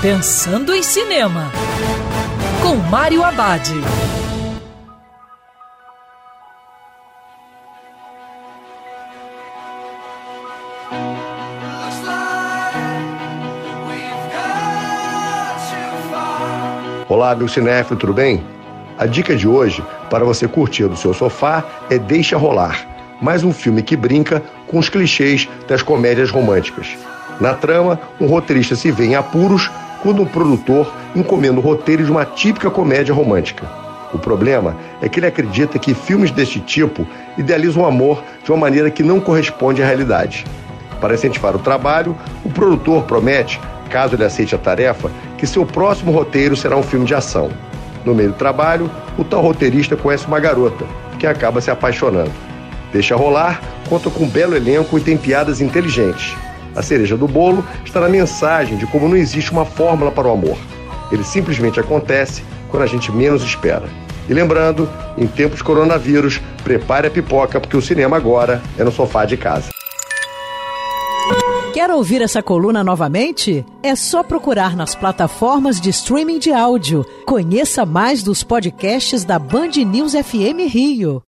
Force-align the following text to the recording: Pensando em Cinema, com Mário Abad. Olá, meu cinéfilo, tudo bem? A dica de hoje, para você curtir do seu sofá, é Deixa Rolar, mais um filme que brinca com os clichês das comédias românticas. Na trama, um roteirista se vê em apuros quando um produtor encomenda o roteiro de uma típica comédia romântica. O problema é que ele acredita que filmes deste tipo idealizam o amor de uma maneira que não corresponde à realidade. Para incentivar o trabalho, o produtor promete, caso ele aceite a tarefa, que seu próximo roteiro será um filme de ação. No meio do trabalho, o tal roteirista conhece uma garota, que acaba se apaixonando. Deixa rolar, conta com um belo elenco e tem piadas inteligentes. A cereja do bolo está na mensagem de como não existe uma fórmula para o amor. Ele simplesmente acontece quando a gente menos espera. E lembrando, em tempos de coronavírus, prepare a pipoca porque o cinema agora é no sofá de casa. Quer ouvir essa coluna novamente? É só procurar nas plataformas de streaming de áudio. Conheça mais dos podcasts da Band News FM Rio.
Pensando 0.00 0.72
em 0.72 0.80
Cinema, 0.80 1.50
com 2.62 2.76
Mário 2.76 3.24
Abad. 3.24 3.68
Olá, 17.08 17.34
meu 17.34 17.48
cinéfilo, 17.48 17.98
tudo 17.98 18.14
bem? 18.14 18.44
A 18.96 19.04
dica 19.04 19.34
de 19.34 19.48
hoje, 19.48 19.84
para 20.08 20.24
você 20.24 20.46
curtir 20.46 20.86
do 20.86 20.96
seu 20.96 21.12
sofá, 21.12 21.64
é 21.90 21.98
Deixa 21.98 22.38
Rolar, 22.38 22.86
mais 23.20 23.42
um 23.42 23.52
filme 23.52 23.82
que 23.82 23.96
brinca 23.96 24.44
com 24.68 24.78
os 24.78 24.88
clichês 24.88 25.48
das 25.66 25.82
comédias 25.82 26.30
românticas. 26.30 26.96
Na 27.40 27.52
trama, 27.54 27.98
um 28.20 28.26
roteirista 28.26 28.76
se 28.76 28.92
vê 28.92 29.06
em 29.06 29.16
apuros 29.16 29.68
quando 30.02 30.22
um 30.22 30.26
produtor 30.26 30.92
encomenda 31.14 31.58
o 31.58 31.62
roteiro 31.62 32.04
de 32.04 32.10
uma 32.10 32.24
típica 32.24 32.70
comédia 32.70 33.14
romântica. 33.14 33.66
O 34.12 34.18
problema 34.18 34.76
é 35.02 35.08
que 35.08 35.20
ele 35.20 35.26
acredita 35.26 35.78
que 35.78 35.92
filmes 35.94 36.30
deste 36.30 36.60
tipo 36.60 37.06
idealizam 37.36 37.82
o 37.82 37.86
amor 37.86 38.22
de 38.42 38.50
uma 38.50 38.58
maneira 38.58 38.90
que 38.90 39.02
não 39.02 39.20
corresponde 39.20 39.82
à 39.82 39.86
realidade. 39.86 40.46
Para 41.00 41.14
incentivar 41.14 41.54
o 41.54 41.58
trabalho, 41.58 42.16
o 42.44 42.48
produtor 42.48 43.04
promete, 43.04 43.60
caso 43.90 44.16
ele 44.16 44.24
aceite 44.24 44.54
a 44.54 44.58
tarefa, 44.58 45.10
que 45.36 45.46
seu 45.46 45.64
próximo 45.64 46.10
roteiro 46.10 46.56
será 46.56 46.76
um 46.76 46.82
filme 46.82 47.06
de 47.06 47.14
ação. 47.14 47.50
No 48.04 48.14
meio 48.14 48.30
do 48.30 48.36
trabalho, 48.36 48.90
o 49.18 49.24
tal 49.24 49.42
roteirista 49.42 49.96
conhece 49.96 50.26
uma 50.26 50.40
garota, 50.40 50.84
que 51.18 51.26
acaba 51.26 51.60
se 51.60 51.70
apaixonando. 51.70 52.32
Deixa 52.92 53.14
rolar, 53.14 53.60
conta 53.88 54.08
com 54.08 54.24
um 54.24 54.28
belo 54.28 54.56
elenco 54.56 54.98
e 54.98 55.02
tem 55.02 55.16
piadas 55.16 55.60
inteligentes. 55.60 56.34
A 56.78 56.82
cereja 56.82 57.16
do 57.16 57.26
bolo 57.26 57.64
está 57.84 57.98
na 57.98 58.08
mensagem 58.08 58.78
de 58.78 58.86
como 58.86 59.08
não 59.08 59.16
existe 59.16 59.50
uma 59.50 59.64
fórmula 59.64 60.12
para 60.12 60.28
o 60.28 60.30
amor. 60.30 60.56
Ele 61.10 61.24
simplesmente 61.24 61.80
acontece 61.80 62.44
quando 62.70 62.84
a 62.84 62.86
gente 62.86 63.10
menos 63.10 63.42
espera. 63.42 63.88
E 64.28 64.32
lembrando, 64.32 64.88
em 65.16 65.26
tempos 65.26 65.58
de 65.58 65.64
coronavírus, 65.64 66.40
prepare 66.62 67.08
a 67.08 67.10
pipoca 67.10 67.58
porque 67.58 67.76
o 67.76 67.82
cinema 67.82 68.16
agora 68.16 68.62
é 68.78 68.84
no 68.84 68.92
sofá 68.92 69.24
de 69.24 69.36
casa. 69.36 69.70
Quer 71.74 71.90
ouvir 71.90 72.22
essa 72.22 72.44
coluna 72.44 72.84
novamente? 72.84 73.66
É 73.82 73.96
só 73.96 74.22
procurar 74.22 74.76
nas 74.76 74.94
plataformas 74.94 75.80
de 75.80 75.90
streaming 75.90 76.38
de 76.38 76.52
áudio. 76.52 77.04
Conheça 77.26 77.84
mais 77.84 78.22
dos 78.22 78.44
podcasts 78.44 79.24
da 79.24 79.36
Band 79.36 79.72
News 79.84 80.12
FM 80.12 80.70
Rio. 80.72 81.24